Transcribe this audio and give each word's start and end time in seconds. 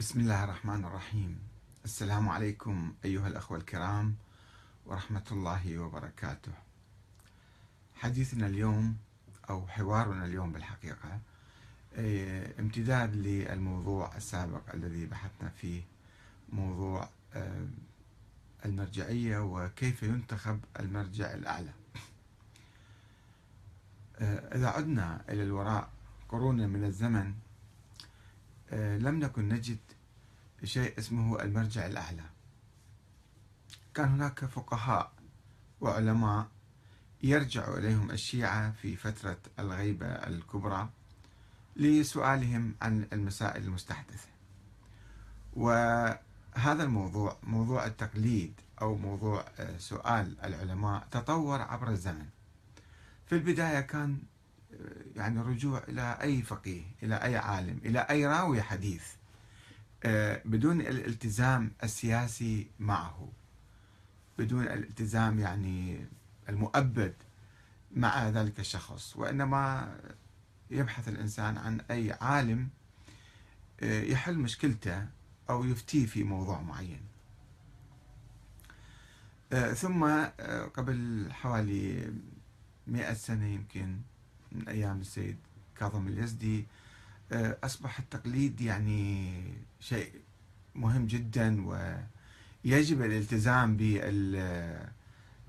بسم 0.00 0.20
الله 0.20 0.44
الرحمن 0.44 0.84
الرحيم. 0.84 1.38
السلام 1.84 2.28
عليكم 2.28 2.94
أيها 3.04 3.28
الأخوة 3.28 3.58
الكرام 3.58 4.14
ورحمة 4.86 5.24
الله 5.32 5.78
وبركاته. 5.78 6.52
حديثنا 7.94 8.46
اليوم 8.46 8.96
أو 9.50 9.66
حوارنا 9.66 10.24
اليوم 10.24 10.52
بالحقيقة 10.52 11.20
آه، 11.96 12.60
امتداد 12.60 13.16
للموضوع 13.16 14.16
السابق 14.16 14.74
الذي 14.74 15.06
بحثنا 15.06 15.48
فيه 15.48 15.82
موضوع 16.52 17.08
آه، 17.34 17.66
المرجعية 18.64 19.38
وكيف 19.38 20.02
ينتخب 20.02 20.60
المرجع 20.80 21.34
الأعلى. 21.34 21.72
آه، 24.18 24.56
إذا 24.56 24.68
عدنا 24.68 25.24
إلى 25.28 25.42
الوراء 25.42 25.90
قرونا 26.28 26.66
من 26.66 26.84
الزمن 26.84 27.34
لم 28.72 29.18
نكن 29.18 29.48
نجد 29.48 29.78
شيء 30.64 30.98
اسمه 30.98 31.42
المرجع 31.42 31.86
الأعلى. 31.86 32.24
كان 33.94 34.08
هناك 34.08 34.44
فقهاء 34.44 35.12
وعلماء 35.80 36.48
يرجع 37.22 37.78
إليهم 37.78 38.10
الشيعة 38.10 38.72
في 38.72 38.96
فترة 38.96 39.38
الغيبة 39.58 40.06
الكبرى 40.06 40.88
لسؤالهم 41.76 42.74
عن 42.82 43.06
المسائل 43.12 43.64
المستحدثة. 43.64 44.28
وهذا 45.52 46.82
الموضوع 46.82 47.36
موضوع 47.42 47.86
التقليد 47.86 48.60
أو 48.82 48.96
موضوع 48.96 49.44
آه، 49.58 49.78
سؤال 49.78 50.40
العلماء 50.44 51.08
تطور 51.10 51.60
عبر 51.62 51.88
الزمن. 51.88 52.26
في 53.26 53.34
البداية 53.34 53.80
كان 53.80 54.18
آه، 54.18 54.22
يعني 55.16 55.40
رجوع 55.40 55.82
إلى 55.88 56.18
أي 56.22 56.42
فقيه 56.42 56.82
إلى 57.02 57.14
أي 57.14 57.36
عالم 57.36 57.78
إلى 57.84 57.98
أي 57.98 58.26
راوي 58.26 58.62
حديث 58.62 59.04
آه، 60.04 60.42
بدون 60.44 60.80
الالتزام 60.80 61.72
السياسي 61.82 62.70
معه 62.78 63.32
بدون 64.38 64.62
الالتزام 64.62 65.38
يعني 65.38 66.06
المؤبد 66.48 67.14
مع 67.96 68.28
ذلك 68.28 68.60
الشخص 68.60 69.16
وإنما 69.16 69.94
يبحث 70.70 71.08
الإنسان 71.08 71.58
عن 71.58 71.80
أي 71.90 72.12
عالم 72.12 72.68
آه، 73.80 74.02
يحل 74.02 74.38
مشكلته 74.38 75.06
أو 75.50 75.64
يفتيه 75.64 76.06
في 76.06 76.24
موضوع 76.24 76.60
معين. 76.60 77.00
آه، 79.52 79.72
ثم 79.72 80.24
قبل 80.74 81.28
حوالي 81.32 82.12
مئة 82.86 83.14
سنة 83.14 83.46
يمكن 83.46 84.00
من 84.52 84.68
أيام 84.68 85.00
السيد 85.00 85.36
كاظم 85.78 86.08
اليزدي 86.08 86.66
آه، 87.32 87.56
أصبح 87.64 87.98
التقليد 87.98 88.60
يعني 88.60 89.42
شيء 89.80 90.12
مهم 90.74 91.06
جدا 91.06 91.66
ويجب 92.64 93.02
الالتزام 93.02 93.76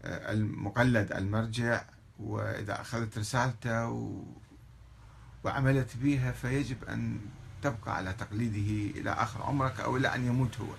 بالمقلد 0.04 1.12
المرجع. 1.12 1.84
وإذا 2.20 2.82
أخذت 2.82 3.18
رسالته 3.18 3.90
وعملت 5.44 5.98
بها 5.98 6.32
فيجب 6.32 6.84
أن 6.84 7.20
تبقى 7.62 7.96
على 7.96 8.14
تقليده 8.14 9.00
إلى 9.00 9.10
آخر 9.12 9.42
عمرك 9.42 9.80
أو 9.80 9.98
إلى 9.98 10.16
أن 10.16 10.26
يموت 10.26 10.60
هو. 10.60 10.74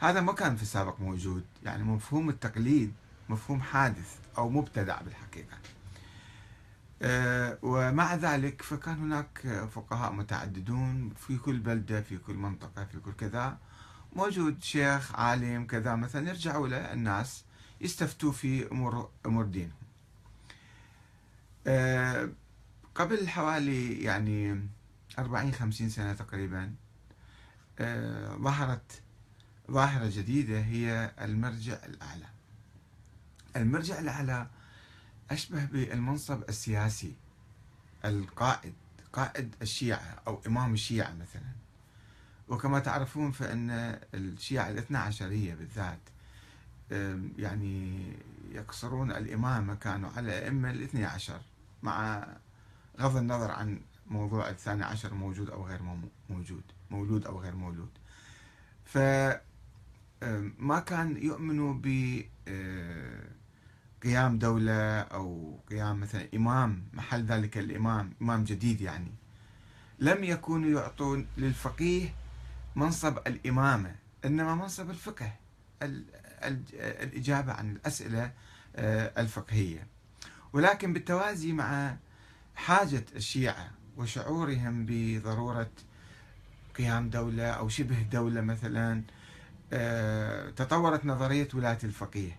هذا 0.00 0.20
ما 0.20 0.32
كان 0.32 0.56
في 0.56 0.62
السابق 0.62 1.00
موجود. 1.00 1.44
يعني 1.64 1.82
مفهوم 1.84 2.28
التقليد 2.28 2.92
مفهوم 3.28 3.62
حادث 3.62 4.18
أو 4.38 4.48
مبتدع 4.48 5.00
بالحقيقة. 5.00 5.56
آه، 5.56 5.75
ومع 7.62 8.14
ذلك 8.14 8.62
فكان 8.62 8.98
هناك 8.98 9.68
فقهاء 9.74 10.12
متعددون 10.12 11.14
في 11.14 11.38
كل 11.38 11.58
بلدة 11.58 12.00
في 12.00 12.18
كل 12.18 12.34
منطقة 12.34 12.84
في 12.84 13.00
كل 13.00 13.12
كذا. 13.12 13.58
موجود 14.12 14.62
شيخ 14.62 15.14
عالم 15.14 15.66
كذا. 15.66 15.94
مثلا 15.96 16.28
يرجعوا 16.28 16.68
له 16.68 16.92
الناس 16.92 17.44
يستفتوا 17.80 18.32
في 18.32 18.70
أمور 18.72 19.10
أمور 19.26 19.44
دينهم. 19.44 19.72
آه، 21.66 22.28
قبل 22.94 23.28
حوالي 23.28 24.02
يعني 24.02 24.68
أربعين 25.18 25.52
خمسين 25.52 25.88
سنة 25.90 26.12
تقريبا 26.14 26.74
آه، 27.78 28.36
ظهرت 28.36 29.02
ظاهرة 29.70 30.10
جديدة 30.14 30.60
هي 30.60 31.14
المرجع 31.20 31.84
الأعلى. 31.84 32.26
المرجع 33.56 33.98
الأعلى 33.98 34.46
أشبه 35.30 35.64
بالمنصب 35.64 36.42
السياسي 36.48 37.14
القائد 38.04 38.74
قائد 39.12 39.54
الشيعة 39.62 40.22
أو 40.26 40.40
إمام 40.46 40.74
الشيعة 40.74 41.12
مثلا. 41.14 41.52
وكما 42.48 42.78
تعرفون 42.78 43.32
فإن 43.32 43.70
الشيعة 44.14 44.70
الاثنى 44.70 44.98
عشرية 44.98 45.54
بالذات 45.54 45.98
يعني 47.38 48.02
يقصرون 48.52 49.10
الإمامة 49.10 49.74
كانوا 49.74 50.10
على 50.16 50.44
أئمة 50.44 50.70
الاثنى 50.70 51.04
عشر 51.04 51.40
مع 51.82 52.26
غض 53.00 53.16
النظر 53.16 53.50
عن 53.50 53.80
موضوع 54.06 54.48
الثاني 54.50 54.84
عشر 54.84 55.14
موجود 55.14 55.50
أو 55.50 55.66
غير 55.66 55.82
موجود 56.30 56.62
مولود 56.90 57.26
أو 57.26 57.40
غير 57.40 57.54
مولود. 57.54 57.90
فما 58.84 59.40
كان 60.86 61.16
يؤمنوا 61.16 61.74
ب 61.82 62.22
قيام 64.02 64.38
دولة 64.38 65.00
أو 65.00 65.58
قيام 65.70 66.00
مثلا 66.00 66.28
إمام 66.34 66.82
محل 66.92 67.24
ذلك 67.24 67.58
الإمام 67.58 68.12
إمام 68.22 68.44
جديد 68.44 68.80
يعني. 68.80 69.12
لم 69.98 70.24
يكونوا 70.24 70.80
يعطون 70.80 71.26
للفقيه 71.38 72.14
منصب 72.76 73.18
الإمامة 73.26 73.94
إنما 74.24 74.54
منصب 74.54 74.90
الفقه 74.90 75.32
الإجابة 77.02 77.52
عن 77.52 77.70
الأسئلة 77.70 78.32
آه، 78.76 79.12
الفقهية. 79.20 79.86
ولكن 80.52 80.92
بالتوازي 80.92 81.52
مع 81.52 81.96
حاجة 82.56 83.04
الشيعة 83.16 83.70
وشعورهم 83.96 84.86
بضرورة 84.88 85.70
قيام 86.78 87.10
دولة 87.10 87.50
أو 87.50 87.68
شبه 87.68 88.02
دولة 88.02 88.40
مثلا 88.40 89.02
آه، 89.72 90.50
تطورت 90.50 91.06
نظرية 91.06 91.48
ولاية 91.54 91.78
الفقيه. 91.84 92.36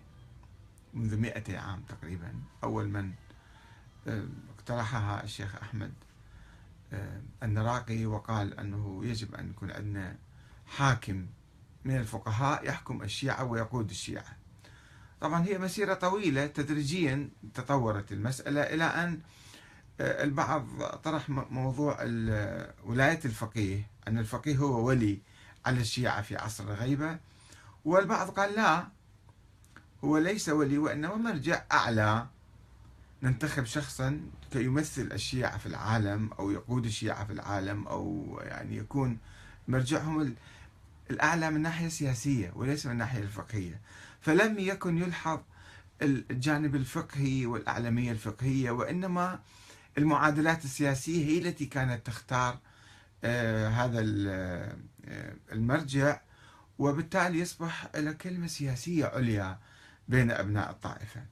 منذ 0.94 1.16
مئة 1.16 1.58
عام 1.58 1.82
تقريبا 1.88 2.34
أول 2.64 2.88
من 2.88 3.12
آه، 4.06 4.24
اقترحها 4.54 5.24
الشيخ 5.24 5.56
أحمد 5.62 5.92
آه، 6.92 7.22
النراقي 7.42 8.06
وقال 8.06 8.60
أنه 8.60 9.00
يجب 9.04 9.34
أن 9.34 9.50
يكون 9.50 9.70
عندنا 9.70 10.16
حاكم 10.66 11.26
من 11.84 11.96
الفقهاء 11.96 12.68
يحكم 12.68 13.02
الشيعة 13.02 13.44
ويقود 13.44 13.90
الشيعة. 13.90 14.36
طبعا 15.20 15.44
هي 15.44 15.58
مسيرة 15.58 15.94
طويلة 15.94 16.46
تدريجيا 16.46 17.30
تطورت 17.54 18.12
المسألة 18.12 18.60
إلى 18.60 18.84
أن 18.84 19.20
آه، 20.00 20.24
البعض 20.24 20.82
طرح 20.82 21.28
موضوع 21.28 21.96
ولاية 22.84 23.20
الفقيه 23.24 23.86
أن 24.08 24.18
الفقيه 24.18 24.56
هو 24.56 24.86
ولي 24.86 25.20
على 25.66 25.80
الشيعة 25.80 26.22
في 26.22 26.36
عصر 26.36 26.64
الغيبة 26.64 27.18
والبعض 27.84 28.30
قال 28.30 28.54
لا 28.54 28.88
هو 30.04 30.18
ليس 30.18 30.48
ولي 30.48 30.78
وإنما 30.78 31.14
مرجع 31.16 31.62
أعلى. 31.72 32.26
ننتخب 33.22 33.64
شخصا 33.64 34.20
كي 34.52 34.64
يمثل 34.64 35.08
الشيعة 35.12 35.58
في 35.58 35.66
العالم 35.66 36.30
أو 36.38 36.50
يقود 36.50 36.84
الشيعة 36.84 37.24
في 37.24 37.32
العالم 37.32 37.86
أو 37.88 38.38
يعني 38.42 38.76
يكون 38.76 39.18
مرجعهم 39.68 40.34
الأعلى 41.10 41.50
من 41.50 41.56
الناحية 41.56 41.86
السياسية 41.86 42.52
وليس 42.54 42.86
من 42.86 42.92
الناحية 42.92 43.22
الفقهية. 43.22 43.80
فلم 44.20 44.58
يكن 44.58 44.98
يلحظ 44.98 45.40
الجانب 46.02 46.74
الفقهي 46.74 47.46
والأعلمية 47.46 48.12
الفقهية 48.12 48.70
وإنما 48.70 49.40
المعادلات 49.98 50.64
السياسية 50.64 51.26
هي 51.26 51.38
التي 51.38 51.66
كانت 51.66 52.06
تختار 52.06 52.58
آه 53.24 53.68
هذا 53.68 54.04
آه، 54.28 54.76
المرجع 55.52 56.20
وبالتالي 56.78 57.38
يصبح 57.38 57.86
له 57.96 58.12
كلمة 58.12 58.46
سياسية 58.46 59.06
عليا. 59.06 59.58
بين 60.08 60.30
أبناء 60.30 60.70
الطائفة. 60.70 61.26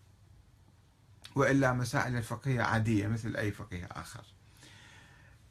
وإلا 1.34 1.72
مسائل 1.72 2.16
الفقهية 2.16 2.62
عادية 2.62 3.06
مثل 3.06 3.36
أي 3.36 3.50
فقيه 3.50 3.88
آخر. 3.90 4.24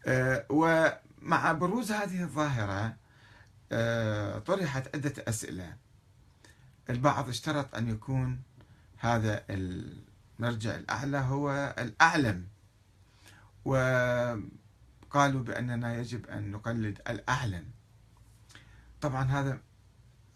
آه، 0.07 0.45
ومع 0.49 1.51
بروز 1.51 1.91
هذه 1.91 2.23
الظاهرة 2.23 2.95
آه، 3.71 4.39
طرحت 4.39 4.95
عدة 4.95 5.13
أسئلة. 5.27 5.77
البعض 6.89 7.29
اشترط 7.29 7.75
أن 7.75 7.89
يكون 7.89 8.41
هذا 8.97 9.43
المرجع 9.49 10.75
الأعلى 10.75 11.17
هو 11.17 11.75
الأعلم. 11.79 12.47
وقالوا 13.65 15.43
بأننا 15.43 15.95
يجب 15.95 16.25
أن 16.25 16.51
نقلد 16.51 17.01
الأعلم. 17.09 17.65
طبعا 19.01 19.23
هذا 19.23 19.59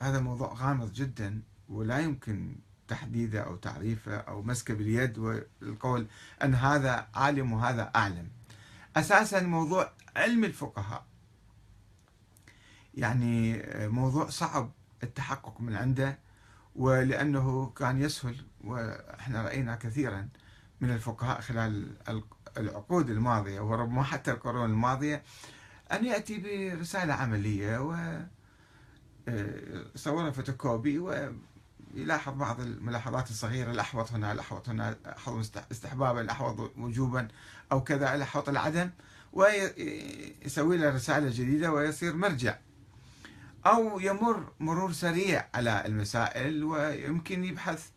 هذا 0.02 0.20
موضوع 0.20 0.54
غامض 0.54 0.94
جدا 0.94 1.42
ولا 1.70 2.00
يمكن 2.00 2.56
تحديده 2.90 3.42
أو 3.42 3.56
تعريفه 3.56 4.18
أو 4.18 4.42
مسكه 4.42 4.74
باليد 4.74 5.18
والقول 5.18 6.08
أن 6.44 6.56
هذا 6.56 7.08
عالم 7.16 7.54
وهذا 7.54 7.92
أعلم. 7.96 8.30
أساسا 8.96 9.40
موضوع 9.42 9.92
علم 10.16 10.44
الفقهاء. 10.44 11.06
يعني 12.94 13.64
موضوع 13.88 14.30
صعب 14.30 14.72
التحقق 15.04 15.62
من 15.62 15.76
عنده 15.76 16.20
ولأنه 16.76 17.70
كان 17.70 18.02
يسهل 18.02 18.36
وإحنا 18.64 19.42
رأينا 19.42 19.76
كثيرا 19.76 20.30
من 20.82 20.92
الفقهاء 20.92 21.42
خلال 21.42 21.98
العقود 22.58 23.10
الماضية 23.10 23.60
وربما 23.60 24.04
حتى 24.04 24.32
القرون 24.32 24.70
الماضية 24.70 25.24
أن 25.92 26.06
يأتي 26.06 26.40
برسالة 26.76 27.14
عملية 27.14 27.78
و 27.78 27.96
صورها 29.96 30.32
فوتوكوبي 30.32 31.00
ويلاحظ 31.94 32.34
بعض 32.34 32.62
الملاحظات 32.62 33.30
الصغيرة 33.30 33.72
الأحوط 33.72 34.12
هنا 34.12 34.32
الأحوط 34.32 34.70
هنا 34.70 34.96
أحوط 35.18 35.52
استحبابا 35.72 36.22
الأحوط 36.22 36.72
وجوبا 36.78 37.28
أو 37.72 37.84
كذا 37.84 38.16
الأحوط 38.16 38.50
العدم 38.50 38.90
ويسوي 39.34 40.78
له 40.78 40.90
رسالة 40.90 41.30
جديدة 41.30 41.72
ويصير 41.72 42.16
مرجع. 42.16 42.58
أو 43.66 44.00
يمر 44.00 44.52
مرور 44.60 44.92
سريع 44.94 45.48
على 45.54 45.86
المسائل 45.86 46.64
ويمكن 46.64 47.44
يبحث 47.44 47.90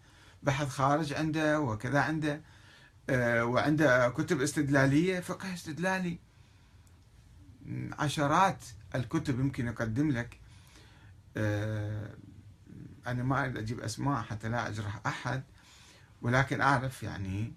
بحث 0.43 0.69
خارج 0.69 1.13
عنده 1.13 1.61
وكذا 1.61 2.01
عنده 2.01 2.41
آه، 3.11 3.45
وعنده 3.45 4.09
كتب 4.09 4.41
استدلالية 4.41 5.21
فقه 5.21 5.55
استدلالي. 5.55 6.19
عشرات 7.99 8.65
الكتب 8.95 9.41
يمكن 9.41 9.67
يقدم 9.67 10.11
لك 10.11 10.39
آه، 11.37 12.15
أنا 13.07 13.23
ما 13.23 13.45
أريد 13.45 13.57
أجيب 13.57 13.81
أسماء 13.81 14.23
حتى 14.23 14.49
لا 14.49 14.69
أجرح 14.69 15.01
أحد 15.07 15.43
ولكن 16.23 16.61
أعرف 16.61 17.03
يعني 17.03 17.53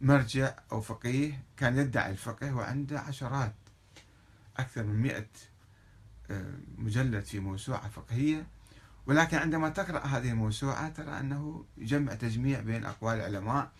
مرجع 0.00 0.54
أو 0.72 0.80
فقيه 0.80 1.44
كان 1.56 1.78
يدعي 1.78 2.10
الفقه 2.10 2.54
وعنده 2.54 3.00
عشرات 3.00 3.54
أكثر 4.56 4.82
من 4.82 5.02
مئة 5.02 5.26
آه، 6.30 6.54
مجلد 6.78 7.24
في 7.24 7.40
موسوعة 7.40 7.88
فقهية. 7.88 8.46
ولكن 9.06 9.36
عندما 9.36 9.68
تقرأ 9.68 10.06
هذه 10.06 10.30
الموسوعة 10.30 10.88
ترى 10.88 11.20
أنه 11.20 11.64
يجمع 11.76 12.14
تجميع 12.14 12.60
بين 12.60 12.84
أقوال 12.84 13.16
العلماء 13.16 13.72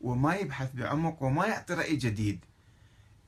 وما 0.00 0.34
يبحث 0.34 0.74
بعمق 0.74 1.22
وما 1.22 1.46
يعطي 1.46 1.74
رأي 1.74 1.96
جديد 1.96 2.44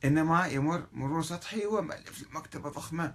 إنما 0.04 0.46
يمر 0.46 0.86
مرور 0.92 1.22
سطحي 1.22 1.66
ومؤلف 1.66 2.34
مكتبة 2.34 2.70
ضخمة. 2.70 3.14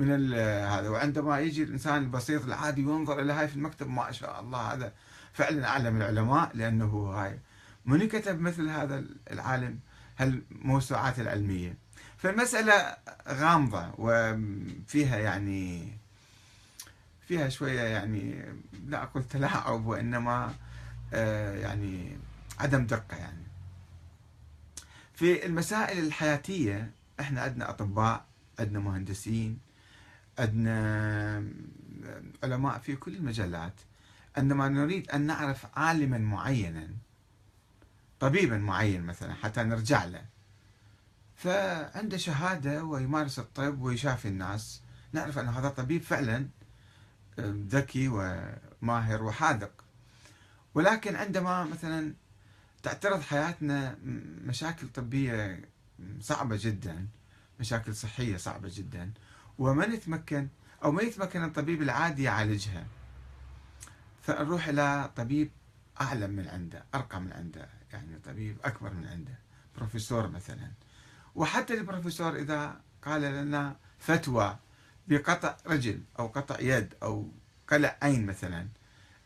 من 0.00 0.34
هذا. 0.34 0.88
وعندما 0.88 1.40
يجي 1.40 1.62
الإنسان 1.62 2.02
البسيط 2.02 2.44
العادي 2.44 2.80
ينظر 2.80 3.20
إلى 3.20 3.32
هاي 3.32 3.48
في 3.48 3.56
المكتب 3.56 3.88
ما 3.88 4.12
شاء 4.12 4.40
الله 4.40 4.58
هذا 4.72 4.92
فعلا 5.32 5.68
أعلم 5.68 5.96
العلماء 5.96 6.50
لأنه 6.54 6.86
هاي. 6.86 7.38
من 7.84 8.08
كتب 8.08 8.40
مثل 8.40 8.68
هذا 8.68 9.04
العالم؟ 9.30 9.78
هالموسوعات 10.18 11.18
العلمية؟ 11.20 11.76
فالمسألة 12.18 12.96
غامضة 13.28 13.90
وفيها 13.98 15.18
يعني 15.18 15.92
فيها 17.28 17.48
شوية 17.48 17.80
يعني 17.80 18.44
لا 18.86 19.02
أقول 19.02 19.24
تلاعب 19.24 19.86
وإنما 19.86 20.54
آه، 21.12 21.58
يعني 21.58 22.18
عدم 22.58 22.86
دقة 22.86 23.16
يعني. 23.16 23.46
في 25.14 25.46
المسائل 25.46 26.06
الحياتية 26.06 26.90
إحنا 27.20 27.40
عندنا 27.40 27.70
أطباء 27.70 28.24
عندنا 28.58 28.78
مهندسين 28.78 29.58
عندنا 30.40 31.44
علماء 32.42 32.78
في 32.78 32.96
كل 32.96 33.16
المجالات 33.16 33.74
عندما 34.36 34.68
نريد 34.68 35.10
أن 35.10 35.20
نعرف 35.20 35.66
عالما 35.74 36.18
معينا 36.18 36.88
طبيبا 38.20 38.58
معين 38.58 39.02
مثلا 39.02 39.34
حتى 39.34 39.62
نرجع 39.62 40.04
له. 40.04 40.24
فعنده 41.34 42.16
شهادة 42.16 42.84
ويمارس 42.84 43.38
الطب 43.38 43.80
ويشافي 43.80 44.28
الناس 44.28 44.82
نعرف 45.12 45.38
أن 45.38 45.48
هذا 45.48 45.68
طبيب 45.68 46.02
فعلا 46.02 46.48
ذكي 47.40 48.08
وماهر 48.08 49.22
وحاذق. 49.22 49.72
ولكن 50.74 51.16
عندما 51.16 51.64
مثلا 51.64 52.14
تعترض 52.82 53.20
حياتنا 53.20 53.98
مشاكل 54.44 54.88
طبية 54.88 55.68
صعبة 56.20 56.58
جدا 56.60 57.06
مشاكل 57.60 57.94
صحية 57.94 58.36
صعبة 58.36 58.70
جدا 58.74 59.12
وما 59.60 59.86
نتمكن 59.86 60.48
أو 60.84 60.92
ما 60.92 61.02
يتمكن 61.02 61.44
الطبيب 61.44 61.82
العادي 61.82 62.22
يعالجها؟ 62.22 62.86
فنروح 64.22 64.68
إلى 64.68 65.10
طبيب 65.16 65.50
أعلم 66.00 66.30
من 66.30 66.48
عنده 66.48 66.84
أرقى 66.94 67.20
من 67.20 67.32
عنده 67.32 67.68
يعني 67.92 68.18
طبيب 68.24 68.56
أكبر 68.64 68.92
من 68.92 69.06
عنده 69.06 69.38
بروفيسور 69.76 70.28
مثلا. 70.28 70.70
وحتى 71.34 71.74
البروفيسور 71.74 72.36
إذا 72.36 72.80
قال 73.02 73.22
لنا 73.22 73.76
فتوى 73.98 74.58
بقطع 75.08 75.56
رجل 75.66 76.00
أو 76.18 76.26
قطع 76.26 76.60
يد 76.60 76.94
أو 77.02 77.32
قلع 77.68 77.96
عين 78.02 78.26
مثلا 78.26 78.68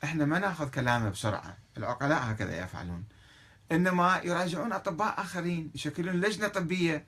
إحنا 0.05 0.25
ما 0.25 0.39
نأخذ 0.39 0.71
كلامه 0.71 1.09
بسرعة. 1.09 1.57
العقلاء 1.77 2.31
هكذا 2.33 2.65
يفعلون. 2.65 3.05
إنما 3.73 4.21
يراجعون 4.25 4.73
أطباء 4.73 5.21
آخرين 5.21 5.71
يشكلون 5.75 6.15
لجنة 6.15 6.49
طبية 6.49 7.05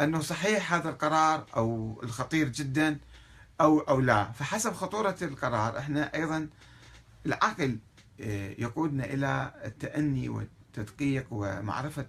أنه 0.00 0.20
صحيح 0.20 0.74
هذا 0.74 0.88
القرار 0.90 1.46
أو 1.56 2.00
الخطير 2.02 2.48
جدا 2.48 2.98
أو 3.60 3.80
أو 3.80 4.00
لا. 4.00 4.32
فحسب 4.32 4.72
خطورة 4.72 5.16
القرار 5.22 5.78
إحنا 5.78 6.14
أيضا 6.14 6.48
العقل 7.26 7.78
آه، 8.20 8.54
يقودنا 8.58 9.04
إلى 9.04 9.52
التأني 9.64 10.28
والتدقيق 10.28 11.26
ومعرفة 11.30 12.06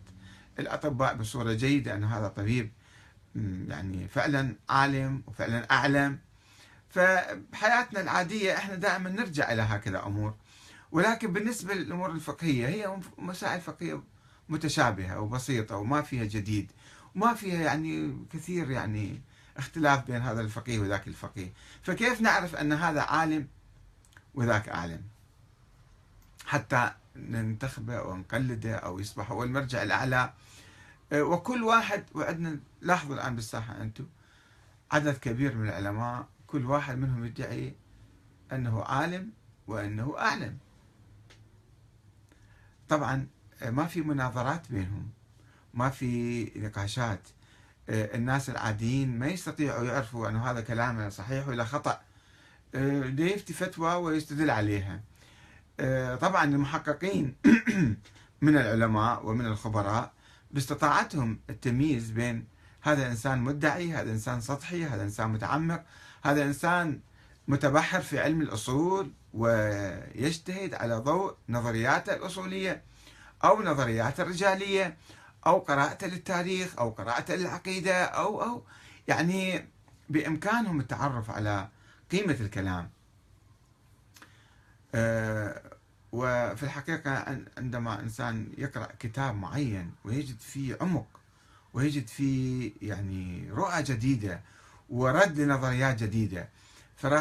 الأطباء 0.59 1.15
بصورة 1.15 1.53
جيدة 1.53 1.95
أن 1.95 2.03
هذا 2.03 2.27
طبيب 2.27 2.71
يعني 3.67 4.07
فعلا 4.07 4.55
عالم 4.69 5.23
وفعلا 5.27 5.71
أعلم. 5.71 6.19
فبحياتنا 6.89 8.01
العادية 8.01 8.57
إحنا 8.57 8.75
دائما 8.75 9.09
نرجع 9.09 9.51
إلى 9.51 9.61
هكذا 9.61 10.05
أمور. 10.05 10.33
ولكن 10.91 11.33
بالنسبة 11.33 11.73
للأمور 11.73 12.11
الفقهية 12.11 12.67
هي 12.67 12.97
مسائل 13.17 13.61
فقهية 13.61 14.03
متشابهة 14.49 15.19
وبسيطة 15.19 15.77
وما 15.77 16.01
فيها 16.01 16.23
جديد. 16.23 16.71
وما 17.15 17.33
فيها 17.33 17.61
يعني 17.61 18.17
كثير 18.33 18.71
يعني 18.71 19.21
اختلاف 19.57 20.05
بين 20.07 20.21
هذا 20.21 20.41
الفقيه 20.41 20.79
وذاك 20.79 21.07
الفقيه. 21.07 21.53
فكيف 21.83 22.21
نعرف 22.21 22.55
أن 22.55 22.73
هذا 22.73 23.01
عالم 23.01 23.47
وذاك 24.35 24.69
عالم؟ 24.69 25.01
حتى 26.45 26.91
ننتخبه 27.15 27.97
أو 27.97 28.15
نقلده 28.15 28.75
أو 28.75 28.99
يصبح 28.99 29.31
هو 29.31 29.43
المرجع 29.43 29.83
الأعلى. 29.83 30.33
وكل 31.13 31.63
واحد 31.63 32.03
وعندنا 32.13 32.59
لاحظوا 32.81 33.15
الآن 33.15 33.35
بالساحة 33.35 33.81
أنتم 33.81 34.05
عدد 34.91 35.17
كبير 35.17 35.55
من 35.55 35.69
العلماء 35.69 36.27
كل 36.47 36.65
واحد 36.65 36.97
منهم 36.97 37.25
يدعي 37.25 37.75
أنه 38.51 38.83
عالم 38.83 39.31
وأنه 39.67 40.15
أعلم. 40.17 40.57
طبعا 42.89 43.27
ما 43.65 43.85
في 43.85 44.01
مناظرات 44.01 44.71
بينهم. 44.71 45.09
ما 45.73 45.89
في 45.89 46.43
نقاشات. 46.55 47.19
الناس 47.89 48.49
العاديين 48.49 49.19
ما 49.19 49.27
يستطيعوا 49.27 49.83
يعرفوا 49.83 50.29
أن 50.29 50.35
هذا 50.35 50.61
كلامه 50.61 51.09
صحيح 51.09 51.47
ولا 51.47 51.63
خطأ. 51.63 52.01
ليفتي 52.73 53.53
فتوى 53.53 53.93
ويستدل 53.93 54.49
عليها؟ 54.49 55.01
طبعا 56.15 56.43
المحققين 56.43 57.35
من 58.41 58.57
العلماء 58.57 59.25
ومن 59.25 59.45
الخبراء 59.45 60.13
باستطاعتهم 60.51 61.39
التمييز 61.49 62.11
بين 62.11 62.45
هذا 62.81 63.07
إنسان 63.07 63.39
مدعي 63.39 63.93
هذا 63.93 64.11
إنسان 64.11 64.41
سطحي 64.41 64.85
هذا 64.85 65.03
إنسان 65.03 65.29
متعمق 65.29 65.83
هذا 66.23 66.43
إنسان 66.43 66.99
متبحر 67.47 68.01
في 68.01 68.19
علم 68.19 68.41
الأصول 68.41 69.11
ويجتهد 69.33 70.73
على 70.73 70.95
ضوء 70.95 71.35
نظرياته 71.49 72.13
الأصولية 72.13 72.83
أو 73.43 73.63
نظرياته 73.63 74.23
الرجالية 74.23 74.97
أو 75.47 75.59
قراءته 75.59 76.07
للتاريخ 76.07 76.79
أو 76.79 76.89
قراءته 76.89 77.35
للعقيدة 77.35 78.03
أو 78.03 78.43
أو 78.43 78.63
يعني 79.07 79.67
بإمكانهم 80.09 80.79
التعرف 80.79 81.29
على 81.31 81.67
قيمة 82.11 82.37
الكلام. 82.41 82.89
أه 84.95 85.61
وفي 86.11 86.63
الحقيقة 86.63 87.37
عندما 87.57 87.99
إنسان 87.99 88.47
يقرأ 88.57 88.87
كتاب 88.99 89.35
معين 89.35 89.91
ويجد 90.05 90.39
فيه 90.39 90.77
عمق 90.81 91.07
ويجد 91.73 92.07
فيه 92.07 92.71
يعني 92.81 93.49
رؤى 93.51 93.83
جديدة 93.83 94.41
ورد 94.89 95.39
لنظريات 95.39 96.03
جديدة 96.03 96.49